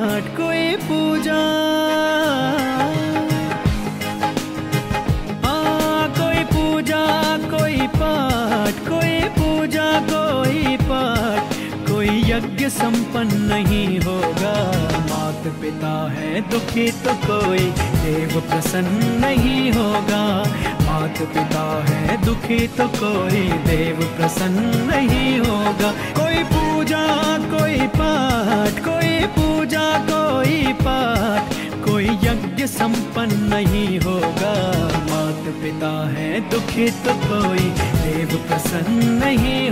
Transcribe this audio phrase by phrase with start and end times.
[0.00, 1.38] घाट कोई पूजा।
[5.44, 7.02] हाँ, कोई पूजा,
[7.50, 11.54] कोई पाठ, कोई पूजा, कोई पाठ।
[11.90, 14.54] कोई यज्ञ संपन्न नहीं होगा।
[15.10, 17.58] मात पिता है दुखी तो कोई
[18.02, 20.22] देव प्रसन्न नहीं होगा।
[20.86, 27.04] मात पिता है दुखी तो कोई देव प्रसन्न नहीं होगा। कोई पूजा,
[27.52, 28.69] कोई पाठ
[32.60, 34.52] यज्ञ संपन्न नहीं होगा।
[35.08, 37.64] मात पिता है दुखी तो कोई
[38.02, 39.69] देव प्रसन्न नहीं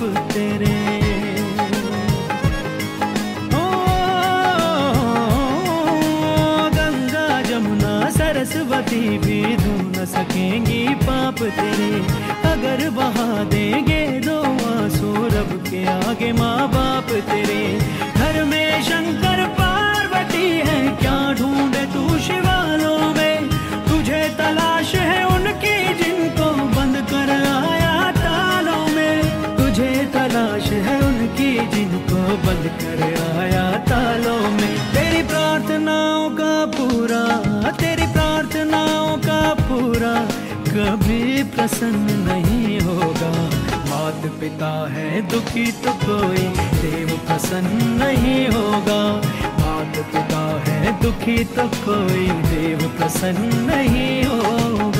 [0.00, 1.00] पाप तेरे।
[3.48, 3.66] ओ,
[6.74, 11.90] गंगा जमुना, सरस्वती भी धो न सकेंगी पाप तेरे।
[12.50, 17.78] अगर बहा देंगे दो आँसू, रब के आगे माँ बाप तेरे।
[18.16, 19.49] घर में शंकर
[32.78, 33.02] कर
[33.38, 37.24] आया तालों में। तेरी प्रार्थनाओं का पूरा,
[37.70, 40.14] तेरी प्रार्थनाओं का पूरा।
[40.70, 43.30] कभी प्रसन्न नहीं होगा।
[43.90, 46.44] मात पिता है, दुखी तो कोई
[46.82, 49.00] देव प्रसन्न नहीं होगा।
[49.60, 54.99] मात पिता है, दुखी तो कोई देव प्रसन्न नहीं होगा।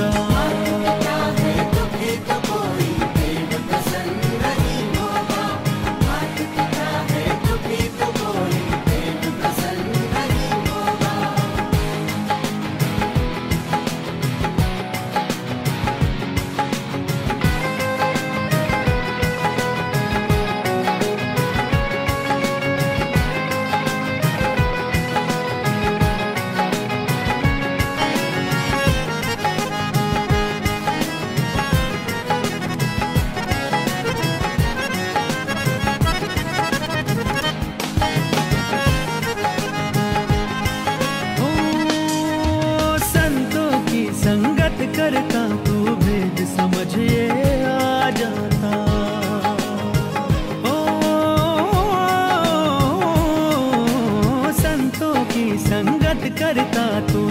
[56.51, 57.29] करता तू?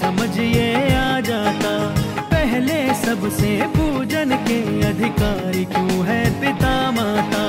[0.00, 1.70] समझ ये आ जाता।
[2.22, 7.44] पहले सबसे पूजन के अधिकारी क्यों है पिता माता?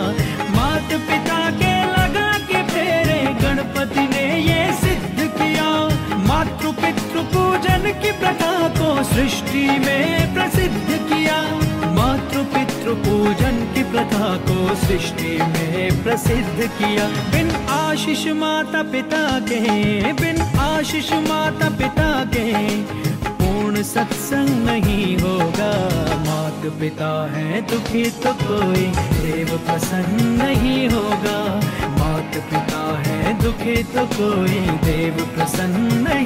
[0.50, 5.69] मात पिता के लगा के फेरे गणपति ने ये सिद्ध किया।
[6.28, 11.62] मातृ पितृ पूजन की प्रथा को सृष्टि में प्रसिद्ध किया।
[12.83, 20.41] पितृ पूजन की प्रथा को सृष्टि में प्रसिद्ध किया। बिन आशीष माता पिता के बिन
[20.59, 22.47] आशीष माता पिता के
[23.30, 25.71] पूर्ण सत्संग नहीं होगा।
[26.27, 28.85] मात पिता है, दुखी तो कोई
[29.24, 31.39] देव प्रसन्न नहीं होगा।
[32.00, 36.23] मात पिता है, दुखी तो कोई देव प्रसन्न नहीं